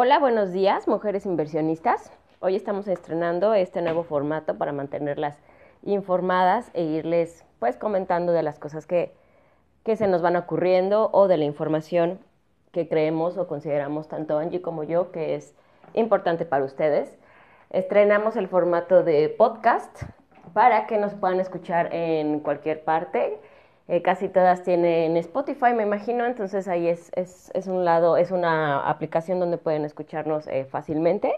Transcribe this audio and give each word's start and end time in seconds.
Hola, 0.00 0.20
buenos 0.20 0.52
días, 0.52 0.86
mujeres 0.86 1.26
inversionistas. 1.26 2.12
Hoy 2.38 2.54
estamos 2.54 2.86
estrenando 2.86 3.52
este 3.54 3.82
nuevo 3.82 4.04
formato 4.04 4.56
para 4.56 4.70
mantenerlas 4.70 5.36
informadas 5.82 6.70
e 6.72 6.84
irles 6.84 7.44
pues 7.58 7.76
comentando 7.76 8.30
de 8.30 8.44
las 8.44 8.60
cosas 8.60 8.86
que, 8.86 9.12
que 9.82 9.96
se 9.96 10.06
nos 10.06 10.22
van 10.22 10.36
ocurriendo 10.36 11.10
o 11.12 11.26
de 11.26 11.36
la 11.36 11.46
información 11.46 12.20
que 12.70 12.88
creemos 12.88 13.36
o 13.38 13.48
consideramos 13.48 14.06
tanto 14.06 14.38
Angie 14.38 14.62
como 14.62 14.84
yo 14.84 15.10
que 15.10 15.34
es 15.34 15.56
importante 15.94 16.44
para 16.44 16.64
ustedes. 16.64 17.18
Estrenamos 17.70 18.36
el 18.36 18.46
formato 18.46 19.02
de 19.02 19.28
podcast 19.28 20.04
para 20.52 20.86
que 20.86 20.98
nos 20.98 21.14
puedan 21.14 21.40
escuchar 21.40 21.92
en 21.92 22.38
cualquier 22.38 22.84
parte 22.84 23.40
eh, 23.88 24.02
casi 24.02 24.28
todas 24.28 24.62
tienen 24.62 25.16
Spotify, 25.16 25.72
me 25.74 25.82
imagino, 25.82 26.26
entonces 26.26 26.68
ahí 26.68 26.88
es, 26.88 27.10
es, 27.14 27.50
es, 27.54 27.66
un 27.68 27.86
lado, 27.86 28.18
es 28.18 28.30
una 28.30 28.86
aplicación 28.86 29.40
donde 29.40 29.56
pueden 29.56 29.86
escucharnos 29.86 30.46
eh, 30.46 30.66
fácilmente. 30.66 31.32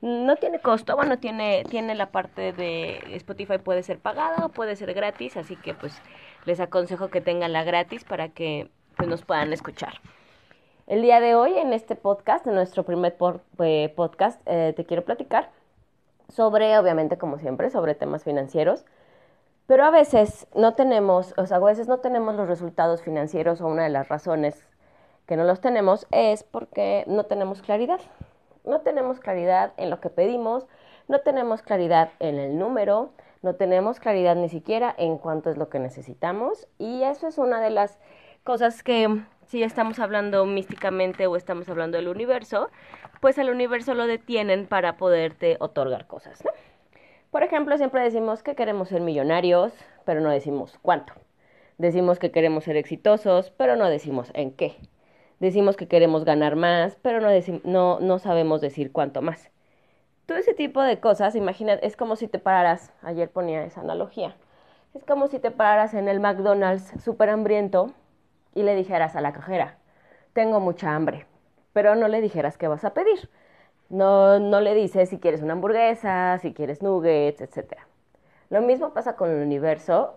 No 0.00 0.36
tiene 0.36 0.60
costo, 0.60 0.94
bueno, 0.94 1.18
tiene, 1.18 1.64
tiene 1.68 1.96
la 1.96 2.12
parte 2.12 2.52
de 2.52 3.00
Spotify 3.16 3.58
puede 3.58 3.82
ser 3.82 3.98
pagada 3.98 4.46
o 4.46 4.50
puede 4.50 4.76
ser 4.76 4.94
gratis, 4.94 5.36
así 5.36 5.56
que 5.56 5.74
pues 5.74 6.00
les 6.44 6.60
aconsejo 6.60 7.08
que 7.08 7.20
tengan 7.20 7.52
la 7.52 7.64
gratis 7.64 8.04
para 8.04 8.28
que 8.28 8.70
pues, 8.96 9.08
nos 9.08 9.24
puedan 9.24 9.52
escuchar. 9.52 9.94
El 10.86 11.02
día 11.02 11.18
de 11.18 11.34
hoy 11.34 11.58
en 11.58 11.72
este 11.72 11.96
podcast, 11.96 12.46
en 12.46 12.54
nuestro 12.54 12.84
primer 12.84 13.16
eh, 13.58 13.92
podcast, 13.96 14.40
te 14.44 14.84
quiero 14.86 15.04
platicar 15.04 15.50
sobre, 16.28 16.78
obviamente 16.78 17.18
como 17.18 17.38
siempre, 17.38 17.70
sobre 17.70 17.96
temas 17.96 18.22
financieros. 18.22 18.84
Pero 19.68 19.84
a 19.84 19.90
veces 19.90 20.46
no 20.54 20.72
tenemos, 20.72 21.34
o 21.36 21.44
sea, 21.46 21.58
a 21.58 21.60
veces 21.60 21.88
no 21.88 21.98
tenemos 21.98 22.34
los 22.36 22.48
resultados 22.48 23.02
financieros 23.02 23.60
o 23.60 23.66
una 23.66 23.82
de 23.82 23.90
las 23.90 24.08
razones 24.08 24.66
que 25.26 25.36
no 25.36 25.44
los 25.44 25.60
tenemos 25.60 26.06
es 26.10 26.42
porque 26.42 27.04
no 27.06 27.24
tenemos 27.24 27.60
claridad. 27.60 28.00
No 28.64 28.80
tenemos 28.80 29.20
claridad 29.20 29.74
en 29.76 29.90
lo 29.90 30.00
que 30.00 30.08
pedimos, 30.08 30.66
no 31.06 31.20
tenemos 31.20 31.60
claridad 31.60 32.12
en 32.18 32.38
el 32.38 32.58
número, 32.58 33.10
no 33.42 33.56
tenemos 33.56 34.00
claridad 34.00 34.36
ni 34.36 34.48
siquiera 34.48 34.94
en 34.96 35.18
cuánto 35.18 35.50
es 35.50 35.58
lo 35.58 35.68
que 35.68 35.80
necesitamos 35.80 36.66
y 36.78 37.02
eso 37.02 37.28
es 37.28 37.36
una 37.36 37.60
de 37.60 37.68
las 37.68 37.98
cosas 38.44 38.82
que 38.82 39.20
si 39.48 39.62
estamos 39.62 39.98
hablando 39.98 40.46
místicamente 40.46 41.26
o 41.26 41.36
estamos 41.36 41.68
hablando 41.68 41.98
del 41.98 42.08
universo, 42.08 42.70
pues 43.20 43.36
el 43.36 43.50
universo 43.50 43.92
lo 43.92 44.06
detienen 44.06 44.66
para 44.66 44.96
poderte 44.96 45.58
otorgar 45.60 46.06
cosas, 46.06 46.42
¿no? 46.42 46.52
Por 47.30 47.42
ejemplo, 47.42 47.76
siempre 47.76 48.02
decimos 48.02 48.42
que 48.42 48.54
queremos 48.54 48.88
ser 48.88 49.02
millonarios, 49.02 49.72
pero 50.04 50.20
no 50.20 50.30
decimos 50.30 50.78
cuánto. 50.80 51.12
Decimos 51.76 52.18
que 52.18 52.30
queremos 52.30 52.64
ser 52.64 52.76
exitosos, 52.76 53.50
pero 53.50 53.76
no 53.76 53.88
decimos 53.90 54.30
en 54.34 54.50
qué. 54.50 54.76
Decimos 55.38 55.76
que 55.76 55.88
queremos 55.88 56.24
ganar 56.24 56.56
más, 56.56 56.96
pero 57.02 57.20
no, 57.20 57.28
no, 57.64 58.00
no 58.00 58.18
sabemos 58.18 58.60
decir 58.62 58.92
cuánto 58.92 59.20
más. 59.20 59.50
Todo 60.24 60.38
ese 60.38 60.54
tipo 60.54 60.82
de 60.82 61.00
cosas, 61.00 61.36
imagina, 61.36 61.74
es 61.74 61.96
como 61.96 62.16
si 62.16 62.28
te 62.28 62.38
pararas, 62.38 62.92
ayer 63.02 63.30
ponía 63.30 63.64
esa 63.64 63.82
analogía, 63.82 64.36
es 64.94 65.04
como 65.04 65.28
si 65.28 65.38
te 65.38 65.50
pararas 65.50 65.94
en 65.94 66.08
el 66.08 66.20
McDonald's 66.20 66.92
súper 67.02 67.30
hambriento 67.30 67.92
y 68.54 68.62
le 68.62 68.74
dijeras 68.74 69.16
a 69.16 69.20
la 69.20 69.32
cajera, 69.32 69.78
tengo 70.32 70.60
mucha 70.60 70.94
hambre, 70.94 71.26
pero 71.72 71.94
no 71.94 72.08
le 72.08 72.20
dijeras 72.20 72.58
qué 72.58 72.68
vas 72.68 72.84
a 72.84 72.94
pedir. 72.94 73.30
No, 73.90 74.38
no 74.38 74.60
le 74.60 74.74
dices 74.74 75.08
si 75.08 75.18
quieres 75.18 75.42
una 75.42 75.54
hamburguesa, 75.54 76.38
si 76.42 76.52
quieres 76.52 76.82
nuggets, 76.82 77.40
etc. 77.40 77.74
Lo 78.50 78.60
mismo 78.62 78.92
pasa 78.92 79.16
con 79.16 79.30
el 79.30 79.42
universo. 79.42 80.14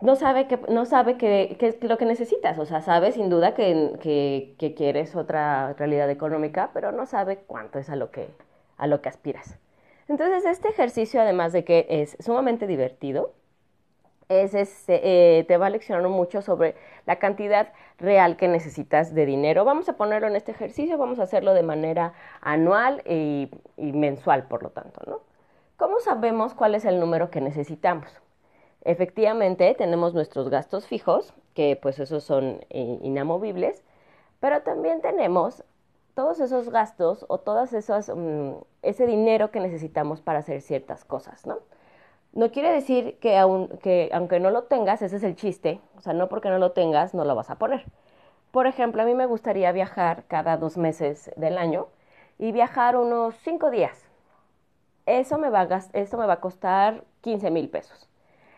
No 0.00 0.16
sabe 0.16 0.46
qué 0.48 0.58
no 0.68 0.86
sabe 0.86 1.18
que, 1.18 1.56
es 1.60 1.82
lo 1.82 1.98
que 1.98 2.06
necesitas. 2.06 2.58
O 2.58 2.64
sea, 2.64 2.80
sabe 2.80 3.12
sin 3.12 3.28
duda 3.28 3.54
que, 3.54 3.92
que, 4.00 4.54
que, 4.58 4.74
quieres 4.74 5.14
otra 5.16 5.74
realidad 5.74 6.08
económica, 6.10 6.70
pero 6.72 6.92
no 6.92 7.06
sabe 7.06 7.38
cuánto 7.46 7.78
es 7.78 7.90
a 7.90 7.96
lo 7.96 8.10
que, 8.10 8.28
a 8.78 8.86
lo 8.86 9.02
que 9.02 9.10
aspiras. 9.10 9.58
Entonces, 10.08 10.44
este 10.46 10.68
ejercicio, 10.68 11.20
además 11.20 11.52
de 11.52 11.64
que 11.64 11.86
es 11.88 12.16
sumamente 12.20 12.66
divertido, 12.66 13.32
es 14.30 14.54
este, 14.54 15.00
eh, 15.38 15.44
te 15.44 15.56
va 15.58 15.68
leccionando 15.68 16.08
mucho 16.08 16.40
sobre 16.40 16.76
la 17.04 17.18
cantidad 17.18 17.72
real 17.98 18.36
que 18.36 18.46
necesitas 18.48 19.12
de 19.12 19.26
dinero. 19.26 19.64
Vamos 19.64 19.88
a 19.88 19.96
ponerlo 19.96 20.28
en 20.28 20.36
este 20.36 20.52
ejercicio, 20.52 20.96
vamos 20.96 21.18
a 21.18 21.24
hacerlo 21.24 21.52
de 21.52 21.64
manera 21.64 22.14
anual 22.40 23.02
y, 23.06 23.50
mensual, 23.76 24.46
por 24.46 24.62
lo 24.62 24.70
tanto, 24.70 25.02
¿no? 25.06 25.20
¿Cómo 25.76 25.98
sabemos 25.98 26.54
cuál 26.54 26.74
es 26.76 26.84
el 26.84 27.00
número 27.00 27.30
que 27.30 27.40
necesitamos? 27.40 28.08
Efectivamente, 28.82 29.74
tenemos 29.76 30.14
nuestros 30.14 30.48
gastos 30.48 30.86
fijos, 30.86 31.34
que 31.54 31.78
pues 31.80 31.98
esos 31.98 32.22
son 32.22 32.64
eh, 32.70 32.98
inamovibles, 33.02 33.82
pero 34.38 34.62
también 34.62 35.00
tenemos 35.00 35.64
todos 36.14 36.38
esos 36.38 36.70
gastos 36.70 37.26
o 37.28 37.42
mm, 38.14 38.52
ese 38.82 39.06
dinero 39.06 39.50
que 39.50 39.58
necesitamos 39.58 40.20
para 40.20 40.38
hacer 40.38 40.60
ciertas 40.60 41.04
cosas, 41.04 41.46
¿no? 41.46 41.58
No 42.32 42.50
quiere 42.50 42.72
decir 42.72 43.18
que, 43.20 43.36
aunque 43.38 44.40
no 44.40 44.50
lo 44.50 44.64
tengas, 44.64 45.02
ese 45.02 45.16
es 45.16 45.22
el 45.22 45.36
chiste, 45.36 45.80
o 45.96 46.00
sea, 46.00 46.12
no 46.12 46.28
porque 46.28 46.48
no 46.48 46.58
lo 46.58 46.72
tengas, 46.72 47.14
no 47.14 47.24
lo 47.24 47.34
vas 47.34 47.50
a 47.50 47.56
poner. 47.56 47.84
Por 48.52 48.66
ejemplo, 48.66 49.02
a 49.02 49.06
mí 49.06 49.14
me 49.14 49.26
gustaría 49.26 49.72
viajar 49.72 50.24
cada 50.28 50.56
dos 50.56 50.76
meses 50.76 51.30
del 51.36 51.58
año 51.58 51.88
y 52.38 52.52
viajar 52.52 52.96
unos 52.96 53.36
cinco 53.44 53.70
días. 53.70 54.08
Eso 55.06 55.38
me 55.38 55.50
va 55.50 55.62
a, 55.62 55.80
eso 55.92 56.16
me 56.16 56.26
va 56.26 56.34
a 56.34 56.40
costar 56.40 57.04
15 57.20 57.50
mil 57.50 57.68
pesos. 57.68 58.08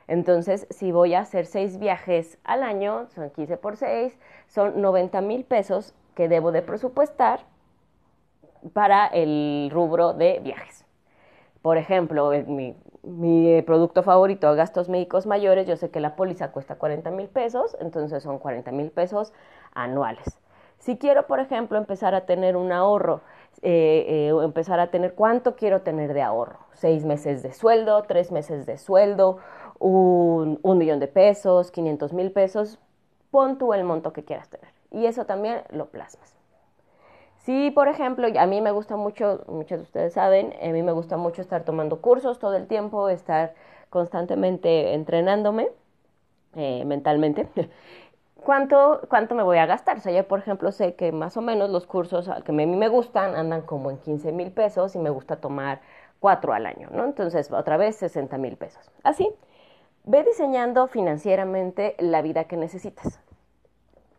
Entonces, 0.09 0.67
si 0.71 0.93
voy 0.93 1.15
a 1.15 1.21
hacer 1.21 1.47
seis 1.47 1.79
viajes 1.79 2.39
al 2.45 2.63
año, 2.63 3.09
son 3.15 3.31
15 3.31 3.57
por 3.57 3.77
6, 3.77 4.19
son 4.49 4.81
90 4.83 5.21
mil 5.23 5.45
pesos 5.45 5.95
que 6.15 6.29
debo 6.29 6.53
de 6.53 6.63
presupuestar 6.63 7.41
para 8.73 9.07
el 9.07 9.71
rubro 9.73 10.13
de 10.15 10.41
viajes. 10.41 10.82
Por 11.63 11.77
ejemplo, 11.79 12.33
mi, 12.47 12.77
mi 13.03 13.63
producto 13.63 14.03
favorito, 14.03 14.53
gastos 14.55 14.89
médicos 14.89 15.27
mayores, 15.27 15.67
yo 15.67 15.77
sé 15.77 15.91
que 15.91 16.01
la 16.01 16.17
póliza 16.17 16.51
cuesta 16.53 16.77
40 16.77 17.11
mil 17.11 17.29
pesos, 17.29 17.77
entonces 17.81 18.23
son 18.23 18.39
40 18.39 18.73
mil 18.73 18.91
pesos 18.91 19.33
anuales. 19.75 20.39
Si 20.79 20.99
quiero, 20.99 21.29
por 21.29 21.39
ejemplo, 21.39 21.79
empezar 21.79 22.15
a 22.15 22.27
tener 22.27 22.57
un 22.57 22.73
ahorro, 22.73 23.21
eh, 23.63 24.05
eh, 24.09 24.45
empezar 24.45 24.81
a 24.81 24.91
tener 24.91 25.15
cuánto 25.15 25.55
quiero 25.55 25.83
tener 25.83 26.13
de 26.15 26.23
ahorro, 26.23 26.59
seis 26.73 27.05
meses 27.05 27.43
de 27.45 27.53
sueldo, 27.53 28.03
tres 28.03 28.33
meses 28.33 28.67
de 28.67 28.79
sueldo, 28.79 29.39
un, 29.79 30.59
un 30.63 30.79
millón 30.79 30.99
de 30.99 31.07
pesos, 31.07 31.71
500 31.71 32.13
mil 32.13 32.33
pesos, 32.33 32.81
pon 33.31 33.59
tú 33.59 33.73
el 33.75 33.85
monto 33.85 34.13
que 34.13 34.25
quieras 34.25 34.49
tener. 34.49 34.69
Y 34.91 35.07
eso 35.07 35.25
también 35.25 35.63
lo 35.71 35.87
plasmas. 35.87 36.35
Sí, 37.43 37.73
por 37.73 37.89
ejemplo, 37.89 38.29
a 38.39 38.47
mí 38.47 38.61
me 38.61 38.71
gusta 38.71 38.97
mucho, 38.97 39.45
muchos 39.49 39.79
de 39.79 39.83
ustedes 39.83 40.13
saben, 40.13 40.55
a 40.63 40.69
mí 40.69 40.83
me 40.83 40.93
gusta 40.93 41.17
mucho 41.17 41.43
estar 41.43 41.65
tomando 41.65 42.01
cursos 42.01 42.39
todo 42.39 42.55
el 42.55 42.69
tiempo, 42.69 43.09
estar 43.09 43.55
constantemente 43.91 44.95
entrenándome 44.95 45.69
eh, 46.55 46.85
mentalmente. 46.85 47.49
¿Cuánto, 48.45 49.01
¿Cuánto 49.09 49.35
me 49.35 49.43
voy 49.43 49.59
a 49.59 49.67
gastar? 49.67 49.99
O 49.99 50.01
sea, 50.01 50.13
yo, 50.13 50.27
por 50.27 50.39
ejemplo, 50.39 50.73
sé 50.73 50.95
que 50.95 51.13
más 51.13 51.37
o 51.37 51.43
menos 51.43 51.71
los 51.71 51.87
cursos 51.87 52.31
que 52.45 52.53
a 52.53 52.55
mí 52.55 52.67
me 52.67 52.89
gustan 52.89 53.35
andan 53.35 53.63
como 53.63 53.91
en 53.91 53.99
15 53.99 54.33
mil 54.33 54.53
pesos 54.53 54.95
y 54.95 54.99
me 54.99 55.11
gusta 55.11 55.37
tomar 55.37 55.81
cuatro 56.21 56.53
al 56.53 56.67
año, 56.67 56.89
¿no? 56.93 57.05
Entonces, 57.05 57.51
otra 57.53 57.77
vez 57.77 57.97
60 57.97 58.39
mil 58.39 58.57
pesos. 58.57 58.91
Así, 59.03 59.29
ve 60.05 60.23
diseñando 60.25 60.87
financieramente 60.87 61.97
la 61.99 62.23
vida 62.23 62.45
que 62.45 62.57
necesitas 62.57 63.21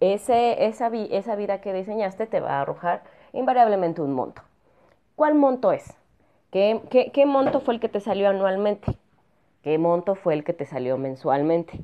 esa 0.03 0.89
vida 1.35 1.61
que 1.61 1.73
diseñaste 1.73 2.27
te 2.27 2.39
va 2.39 2.57
a 2.57 2.61
arrojar 2.61 3.03
invariablemente 3.33 4.01
un 4.01 4.13
monto. 4.13 4.41
¿Cuál 5.15 5.35
monto 5.35 5.71
es? 5.71 5.95
¿Qué, 6.51 7.25
monto 7.25 7.59
fue 7.59 7.73
el 7.73 7.79
que 7.79 7.89
te 7.89 7.99
salió 7.99 8.29
anualmente? 8.29 8.95
¿Qué 9.63 9.77
monto 9.77 10.15
fue 10.15 10.35
el 10.35 10.43
que 10.43 10.53
te 10.53 10.65
salió 10.65 10.97
mensualmente? 10.97 11.79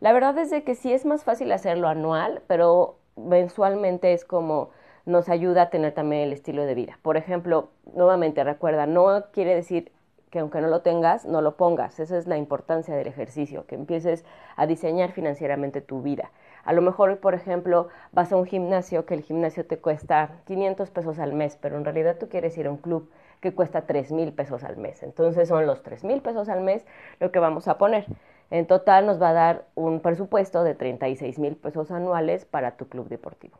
La 0.00 0.12
verdad 0.12 0.38
es 0.38 0.50
de 0.50 0.62
que 0.62 0.74
sí 0.74 0.92
es 0.92 1.04
más 1.04 1.24
fácil 1.24 1.50
hacerlo 1.52 1.88
anual, 1.88 2.42
pero 2.46 2.96
mensualmente 3.16 4.12
es 4.12 4.24
como 4.24 4.70
nos 5.04 5.28
ayuda 5.28 5.62
a 5.62 5.70
tener 5.70 5.92
también 5.92 6.22
el 6.22 6.32
estilo 6.32 6.64
de 6.64 6.74
vida. 6.74 6.98
Por 7.02 7.16
ejemplo, 7.16 7.68
nuevamente 7.94 8.44
recuerda, 8.44 8.86
no 8.86 9.24
quiere 9.32 9.54
decir 9.54 9.90
que 10.30 10.38
aunque 10.38 10.60
no 10.60 10.68
lo 10.68 10.80
tengas, 10.80 11.26
no 11.26 11.42
lo 11.42 11.56
pongas. 11.56 12.00
Esa 12.00 12.16
es 12.16 12.26
la 12.26 12.38
importancia 12.38 12.94
del 12.94 13.06
ejercicio, 13.06 13.66
que 13.66 13.74
empieces 13.74 14.24
a 14.56 14.66
diseñar 14.66 15.12
financieramente 15.12 15.80
tu 15.80 16.00
vida. 16.00 16.30
A 16.64 16.72
lo 16.72 16.82
mejor, 16.82 17.18
por 17.18 17.34
ejemplo, 17.34 17.88
vas 18.12 18.32
a 18.32 18.36
un 18.36 18.46
gimnasio 18.46 19.04
que 19.06 19.14
el 19.14 19.22
gimnasio 19.22 19.66
te 19.66 19.78
cuesta 19.78 20.30
500 20.46 20.90
pesos 20.90 21.18
al 21.18 21.32
mes, 21.32 21.58
pero 21.60 21.76
en 21.76 21.84
realidad 21.84 22.16
tú 22.18 22.28
quieres 22.28 22.56
ir 22.58 22.66
a 22.66 22.70
un 22.70 22.76
club 22.76 23.10
que 23.40 23.52
cuesta 23.52 23.82
3 23.82 24.12
mil 24.12 24.32
pesos 24.32 24.62
al 24.62 24.76
mes. 24.76 25.02
Entonces 25.02 25.48
son 25.48 25.66
los 25.66 25.82
3 25.82 26.04
mil 26.04 26.22
pesos 26.22 26.48
al 26.48 26.60
mes 26.60 26.84
lo 27.18 27.32
que 27.32 27.40
vamos 27.40 27.66
a 27.68 27.76
poner. 27.76 28.06
En 28.50 28.66
total 28.66 29.06
nos 29.06 29.20
va 29.20 29.30
a 29.30 29.32
dar 29.32 29.64
un 29.74 30.00
presupuesto 30.00 30.62
de 30.62 30.74
36 30.74 31.38
mil 31.38 31.56
pesos 31.56 31.90
anuales 31.90 32.44
para 32.44 32.76
tu 32.76 32.86
club 32.86 33.08
deportivo. 33.08 33.58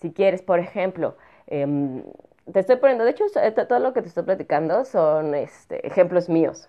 Si 0.00 0.12
quieres, 0.12 0.42
por 0.42 0.58
ejemplo, 0.58 1.16
em, 1.46 2.02
te 2.52 2.60
estoy 2.60 2.76
poniendo, 2.76 3.04
de 3.04 3.10
hecho, 3.10 3.24
todo 3.68 3.78
lo 3.78 3.92
que 3.92 4.02
te 4.02 4.08
estoy 4.08 4.24
platicando 4.24 4.84
son 4.84 5.34
este, 5.34 5.86
ejemplos 5.86 6.28
míos. 6.28 6.68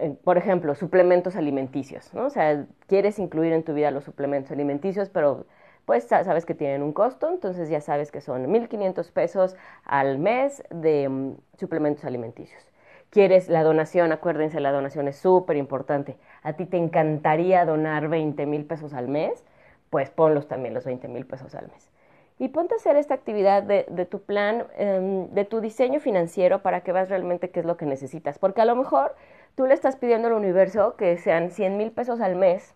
Eh, 0.00 0.16
por 0.24 0.38
ejemplo, 0.38 0.74
suplementos 0.74 1.36
alimenticios, 1.36 2.12
¿no? 2.14 2.26
O 2.26 2.30
sea, 2.30 2.66
quieres 2.86 3.18
incluir 3.18 3.52
en 3.52 3.62
tu 3.62 3.74
vida 3.74 3.90
los 3.90 4.04
suplementos 4.04 4.50
alimenticios, 4.50 5.10
pero 5.10 5.46
pues 5.84 6.04
sabes 6.04 6.46
que 6.46 6.54
tienen 6.54 6.82
un 6.82 6.92
costo, 6.92 7.28
entonces 7.28 7.68
ya 7.68 7.80
sabes 7.80 8.12
que 8.12 8.20
son 8.20 8.46
1.500 8.46 9.10
pesos 9.12 9.56
al 9.84 10.18
mes 10.18 10.62
de 10.70 11.08
mm, 11.08 11.32
suplementos 11.58 12.04
alimenticios. 12.04 12.62
Quieres 13.10 13.48
la 13.48 13.64
donación, 13.64 14.12
acuérdense, 14.12 14.60
la 14.60 14.72
donación 14.72 15.08
es 15.08 15.16
súper 15.16 15.56
importante. 15.56 16.16
A 16.42 16.52
ti 16.52 16.64
te 16.64 16.76
encantaría 16.76 17.64
donar 17.64 18.08
20 18.08 18.46
mil 18.46 18.64
pesos 18.64 18.94
al 18.94 19.08
mes, 19.08 19.44
pues 19.90 20.10
ponlos 20.10 20.46
también 20.46 20.74
los 20.74 20.84
20 20.84 21.08
mil 21.08 21.26
pesos 21.26 21.54
al 21.56 21.68
mes. 21.68 21.90
Y 22.38 22.48
ponte 22.48 22.74
a 22.74 22.76
hacer 22.76 22.96
esta 22.96 23.12
actividad 23.14 23.62
de, 23.64 24.06
tu 24.06 24.22
plan, 24.22 24.64
em, 24.78 25.28
de 25.30 25.44
tu 25.44 25.60
diseño 25.60 26.00
financiero 26.00 26.62
para 26.62 26.80
que 26.82 26.92
veas 26.92 27.10
realmente 27.10 27.50
qué 27.50 27.60
es 27.60 27.66
lo 27.66 27.76
que 27.76 27.84
necesitas. 27.84 28.38
Porque 28.38 28.62
a 28.62 28.64
lo 28.64 28.76
mejor 28.76 29.14
tú 29.54 29.66
le 29.66 29.74
estás 29.74 29.96
pidiendo 29.96 30.28
al 30.28 30.34
universo 30.34 30.96
que 30.96 31.16
sean 31.18 31.50
100 31.50 31.76
mil 31.76 31.92
pesos 31.92 32.20
al 32.20 32.36
mes 32.36 32.74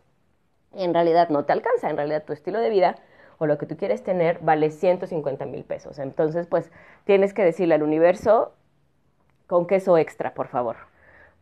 en 0.76 0.94
realidad 0.94 1.28
no 1.28 1.44
te 1.44 1.52
alcanza, 1.52 1.90
en 1.90 1.96
realidad 1.96 2.24
tu 2.24 2.32
estilo 2.32 2.60
de 2.60 2.70
vida 2.70 2.96
o 3.38 3.46
lo 3.46 3.58
que 3.58 3.66
tú 3.66 3.76
quieres 3.76 4.02
tener 4.02 4.38
vale 4.40 4.70
150 4.70 5.46
mil 5.46 5.64
pesos. 5.64 5.98
Entonces, 5.98 6.46
pues 6.46 6.70
tienes 7.04 7.34
que 7.34 7.44
decirle 7.44 7.74
al 7.74 7.82
universo 7.82 8.52
con 9.46 9.66
queso 9.66 9.98
extra, 9.98 10.34
por 10.34 10.48
favor, 10.48 10.76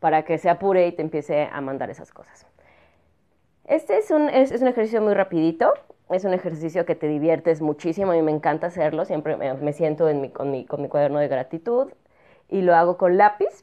para 0.01 0.25
que 0.25 0.39
se 0.39 0.49
apure 0.49 0.87
y 0.87 0.93
te 0.93 1.03
empiece 1.03 1.49
a 1.53 1.61
mandar 1.61 1.91
esas 1.91 2.13
cosas. 2.13 2.47
Este 3.65 3.99
es 3.99 4.11
un, 4.11 4.29
es, 4.29 4.51
un 4.61 4.69
ejercicio 4.69 5.01
muy 5.01 5.15
rapidito, 5.15 5.73
es 6.11 6.25
un 6.25 6.35
ejercicio 6.35 6.85
que 6.85 6.95
te 6.95 7.07
diviertes 7.07 7.61
muchísimo, 7.61 8.13
a 8.13 8.15
mí 8.15 8.23
me 8.23 8.33
encanta 8.33 8.67
hacerlo, 8.67 9.05
siempre 9.05 9.37
me, 9.37 9.73
siento 9.73 10.07
con, 10.33 10.51
mi, 10.51 10.67
con 10.67 10.83
mi 10.83 10.89
cuaderno 10.89 11.21
de 11.21 11.29
gratitud 11.29 11.93
y 12.49 12.63
lo 12.63 12.75
hago 12.75 12.99
con 12.99 13.17
lápiz, 13.17 13.63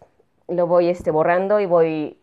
lo 0.50 0.68
voy 0.68 0.90
este, 0.90 1.12
borrando 1.12 1.60
y 1.60 1.66
voy, 1.66 2.18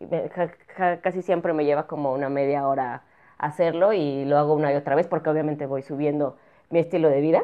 casi 1.01 1.21
siempre 1.21 1.53
me 1.53 1.65
lleva 1.65 1.87
como 1.87 2.13
una 2.13 2.29
media 2.29 2.67
hora 2.67 3.03
hacerlo 3.37 3.93
y 3.93 4.25
lo 4.25 4.37
hago 4.37 4.53
una 4.53 4.73
y 4.73 4.75
otra 4.75 4.95
vez 4.95 5.07
porque 5.07 5.29
obviamente 5.29 5.65
voy 5.65 5.83
subiendo 5.83 6.37
mi 6.69 6.79
estilo 6.79 7.09
de 7.09 7.21
vida. 7.21 7.43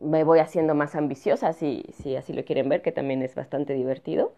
Me 0.00 0.24
voy 0.24 0.40
haciendo 0.40 0.74
más 0.74 0.94
ambiciosa, 0.96 1.52
si, 1.52 1.84
si 1.92 2.16
así 2.16 2.32
lo 2.32 2.44
quieren 2.44 2.68
ver, 2.68 2.82
que 2.82 2.92
también 2.92 3.22
es 3.22 3.34
bastante 3.34 3.72
divertido. 3.74 4.32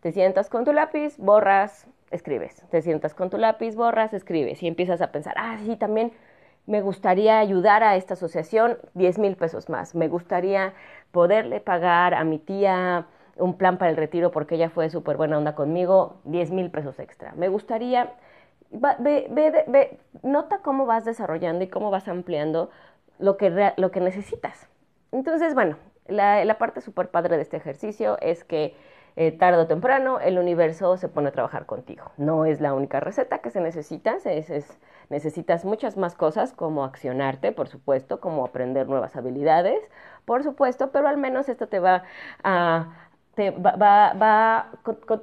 Te 0.00 0.12
sientas 0.12 0.48
con 0.48 0.64
tu 0.64 0.72
lápiz, 0.72 1.16
borras, 1.18 1.86
escribes. 2.10 2.62
Te 2.70 2.82
sientas 2.82 3.14
con 3.14 3.30
tu 3.30 3.38
lápiz, 3.38 3.74
borras, 3.74 4.12
escribes. 4.14 4.62
Y 4.62 4.66
empiezas 4.66 5.00
a 5.02 5.12
pensar, 5.12 5.34
ah, 5.36 5.58
sí, 5.64 5.76
también 5.76 6.12
me 6.66 6.80
gustaría 6.80 7.38
ayudar 7.38 7.82
a 7.82 7.96
esta 7.96 8.14
asociación 8.14 8.78
10 8.94 9.18
mil 9.18 9.36
pesos 9.36 9.68
más. 9.68 9.94
Me 9.94 10.08
gustaría 10.08 10.72
poderle 11.12 11.60
pagar 11.60 12.14
a 12.14 12.24
mi 12.24 12.38
tía 12.38 13.06
un 13.36 13.56
plan 13.56 13.78
para 13.78 13.90
el 13.90 13.96
retiro 13.96 14.30
porque 14.30 14.54
ella 14.56 14.70
fue 14.70 14.90
súper 14.90 15.16
buena 15.16 15.38
onda 15.38 15.54
conmigo, 15.54 16.20
10 16.24 16.50
mil 16.50 16.70
pesos 16.70 16.98
extra. 16.98 17.32
Me 17.36 17.48
gustaría 17.48 18.12
ve, 18.70 19.64
ve, 19.66 19.98
nota 20.22 20.58
cómo 20.58 20.86
vas 20.86 21.04
desarrollando 21.04 21.64
y 21.64 21.68
cómo 21.68 21.90
vas 21.90 22.08
ampliando 22.08 22.70
lo 23.18 23.36
que, 23.36 23.72
lo 23.76 23.90
que 23.90 24.00
necesitas. 24.00 24.68
Entonces, 25.12 25.54
bueno, 25.54 25.76
la, 26.06 26.44
la 26.44 26.58
parte 26.58 26.80
súper 26.80 27.10
padre 27.10 27.36
de 27.36 27.42
este 27.42 27.56
ejercicio 27.56 28.18
es 28.20 28.44
que 28.44 28.74
eh, 29.16 29.30
tarde 29.30 29.62
o 29.62 29.66
temprano 29.68 30.18
el 30.18 30.38
universo 30.38 30.96
se 30.96 31.08
pone 31.08 31.28
a 31.28 31.32
trabajar 31.32 31.66
contigo. 31.66 32.10
No 32.16 32.46
es 32.46 32.60
la 32.60 32.74
única 32.74 32.98
receta 32.98 33.38
que 33.38 33.50
se 33.50 33.60
necesita, 33.60 34.16
es, 34.24 34.50
es, 34.50 34.78
necesitas 35.08 35.64
muchas 35.64 35.96
más 35.96 36.16
cosas 36.16 36.52
como 36.52 36.82
accionarte, 36.82 37.52
por 37.52 37.68
supuesto, 37.68 38.20
como 38.20 38.44
aprender 38.44 38.88
nuevas 38.88 39.14
habilidades, 39.14 39.78
por 40.24 40.42
supuesto, 40.42 40.90
pero 40.90 41.06
al 41.06 41.16
menos 41.16 41.48
esto 41.48 41.68
te 41.68 41.78
va 41.78 42.02
a, 42.42 42.92
te 43.34 43.50
va, 43.50 44.12
va, 44.14 44.70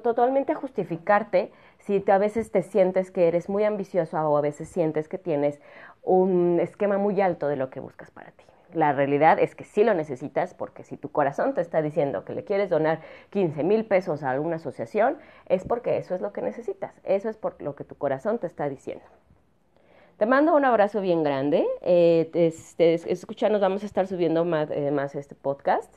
totalmente 0.02 0.52
a 0.52 0.54
justificarte 0.54 1.52
si 1.78 2.04
a 2.08 2.18
veces 2.18 2.50
te 2.50 2.62
sientes 2.62 3.10
que 3.10 3.28
eres 3.28 3.48
muy 3.48 3.64
ambicioso 3.64 4.18
o 4.18 4.36
a 4.36 4.40
veces 4.40 4.68
sientes 4.68 5.08
que 5.08 5.18
tienes 5.18 5.60
un 6.02 6.58
esquema 6.60 6.98
muy 6.98 7.20
alto 7.20 7.48
de 7.48 7.56
lo 7.56 7.70
que 7.70 7.80
buscas 7.80 8.10
para 8.10 8.30
ti. 8.30 8.44
La 8.74 8.92
realidad 8.92 9.38
es 9.38 9.54
que 9.54 9.64
sí 9.64 9.84
lo 9.84 9.92
necesitas 9.92 10.54
porque 10.54 10.82
si 10.82 10.96
tu 10.96 11.10
corazón 11.10 11.54
te 11.54 11.60
está 11.60 11.82
diciendo 11.82 12.24
que 12.24 12.34
le 12.34 12.44
quieres 12.44 12.70
donar 12.70 13.00
15 13.30 13.64
mil 13.64 13.84
pesos 13.84 14.22
a 14.22 14.30
alguna 14.30 14.56
asociación, 14.56 15.18
es 15.46 15.64
porque 15.64 15.98
eso 15.98 16.14
es 16.14 16.20
lo 16.20 16.32
que 16.32 16.40
necesitas, 16.40 16.94
eso 17.04 17.28
es 17.28 17.36
por 17.36 17.60
lo 17.60 17.74
que 17.74 17.84
tu 17.84 17.96
corazón 17.96 18.38
te 18.38 18.46
está 18.46 18.68
diciendo. 18.68 19.04
Te 20.16 20.26
mando 20.26 20.54
un 20.54 20.64
abrazo 20.64 21.00
bien 21.00 21.22
grande. 21.24 21.66
Eh, 21.80 22.30
escucha, 22.78 23.48
vamos 23.48 23.82
a 23.82 23.86
estar 23.86 24.06
subiendo 24.06 24.44
más, 24.44 24.70
eh, 24.70 24.90
más 24.90 25.14
este 25.16 25.34
podcast 25.34 25.92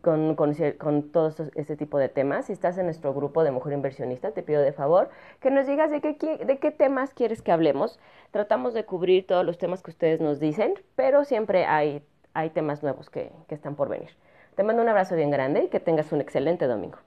con, 0.00 0.36
con, 0.36 0.54
con 0.78 1.10
todo 1.10 1.32
este 1.54 1.76
tipo 1.76 1.98
de 1.98 2.08
temas. 2.08 2.46
Si 2.46 2.52
estás 2.52 2.78
en 2.78 2.86
nuestro 2.86 3.12
grupo 3.12 3.42
de 3.44 3.50
Mujer 3.50 3.72
Inversionista, 3.72 4.32
te 4.32 4.42
pido 4.42 4.62
de 4.62 4.72
favor 4.72 5.10
que 5.40 5.50
nos 5.50 5.66
digas 5.66 5.90
de 5.90 6.00
qué, 6.00 6.14
de 6.44 6.58
qué 6.58 6.70
temas 6.70 7.12
quieres 7.14 7.42
que 7.42 7.52
hablemos. 7.52 7.98
Tratamos 8.30 8.74
de 8.74 8.84
cubrir 8.84 9.26
todos 9.26 9.44
los 9.44 9.58
temas 9.58 9.82
que 9.82 9.90
ustedes 9.90 10.20
nos 10.20 10.40
dicen, 10.40 10.74
pero 10.96 11.24
siempre 11.24 11.64
hay, 11.66 12.02
hay 12.34 12.50
temas 12.50 12.82
nuevos 12.82 13.10
que, 13.10 13.32
que 13.48 13.54
están 13.54 13.74
por 13.74 13.88
venir. 13.88 14.10
Te 14.54 14.62
mando 14.62 14.82
un 14.82 14.88
abrazo 14.88 15.16
bien 15.16 15.30
grande 15.30 15.64
y 15.64 15.68
que 15.68 15.80
tengas 15.80 16.12
un 16.12 16.20
excelente 16.20 16.66
domingo. 16.66 16.98